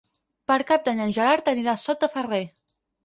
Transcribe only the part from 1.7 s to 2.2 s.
a Sot de